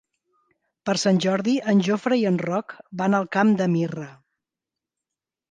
[0.89, 4.09] Per Sant Jordi en Jofre i en Roc van al Camp de Mirra.